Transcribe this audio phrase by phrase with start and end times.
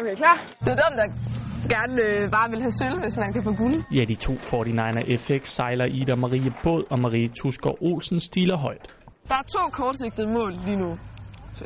[0.00, 0.36] Okay, klar?
[0.64, 1.06] Det er dem, der
[1.74, 3.76] gerne øh, bare vil have sølv, hvis man kan få guld.
[3.98, 8.86] Ja, de to 49er FX sejler Ida Marie Båd og Marie Tusgaard Olsen stiler højt.
[9.28, 10.90] Der er to kortsigtede mål lige nu.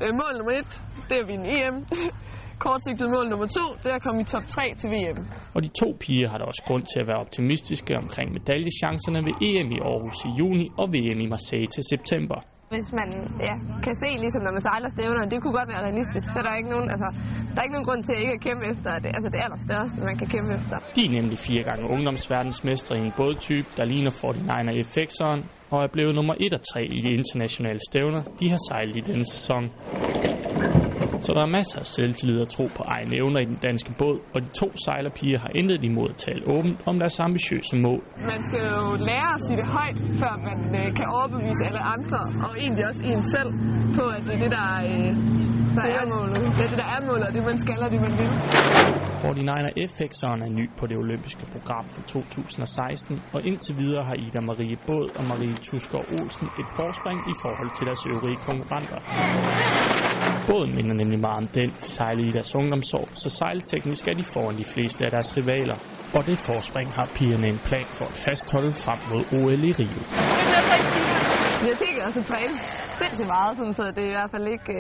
[0.03, 0.73] Øh, mål nummer et,
[1.09, 1.77] det er at vinde EM.
[2.65, 5.19] Kortsigtet mål nummer to, det er at komme i top 3 til VM.
[5.55, 9.35] Og de to piger har da også grund til at være optimistiske omkring medaljechancerne ved
[9.49, 12.39] EM i Aarhus i juni og VM i Marseille til september.
[12.75, 13.09] Hvis man
[13.49, 13.55] ja,
[13.87, 16.59] kan se, ligesom når man sejler stævner, det kunne godt være realistisk, så der er
[16.63, 17.09] ikke nogen, altså,
[17.55, 19.99] der er ikke nogen grund til at ikke at kæmpe efter det, altså det allerstørste,
[20.11, 20.77] man kan kæmpe efter.
[20.97, 25.41] De er nemlig fire gange ungdomsverdensmestre i en bådtype, der ligner 49er FX'eren,
[25.73, 29.05] og er blevet nummer 1 og 3 i de internationale stævner, de har sejlet i
[29.11, 29.65] denne sæson.
[31.25, 34.17] Så der er masser af selvtillid og tro på egne evner i den danske båd,
[34.35, 38.03] og de to sejlerpiger har intet imod at tale åbent om deres ambitiøse mål.
[38.33, 42.21] Man skal jo lære at sige det højt, før man øh, kan overbevise alle andre,
[42.45, 43.51] og egentlig også en selv,
[43.97, 46.43] på at det er det, der, øh, der er målet.
[46.57, 48.33] Det er det, der er målet, og det man skal, og det man vil.
[49.25, 54.41] 49er FX'eren er ny på det olympiske program for 2016, og indtil videre har Ida
[54.51, 58.99] Marie Båd og Marie Tusgaard Olsen et forspring i forhold til deres øvrige konkurrenter.
[60.49, 64.27] Båden minder nemlig meget om den, de sejlede i deres ungdomsår, så sejlteknisk er de
[64.35, 65.79] foran de fleste af deres rivaler.
[66.17, 70.03] Og det forspring har pigerne en plan for at fastholde frem mod OL i Rio.
[71.63, 72.55] Vi har tænkt os at træne
[73.01, 74.75] sindssygt meget, så det er i hvert fald ikke...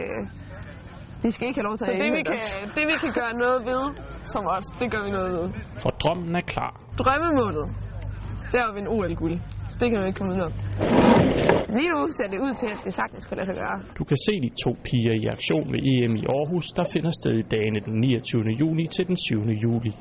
[1.24, 2.46] De skal ikke have lov til Så at det vi, kan, os.
[2.78, 3.82] det vi kan gøre noget ved,
[4.32, 5.46] som os, det gør vi noget ved.
[5.82, 6.72] For drømmen er klar.
[7.00, 7.66] Drømmemålet,
[8.50, 9.36] det er at vinde OL-guld.
[9.80, 10.52] Det kan man ikke komme ud om.
[11.76, 13.76] Lige nu ser det ud til, at det sagtens kan lade sig gøre.
[13.98, 17.34] Du kan se de to piger i aktion ved EM i Aarhus, der finder sted
[17.42, 18.42] i dagene den 29.
[18.62, 19.36] juni til den 7.
[19.64, 19.92] juli.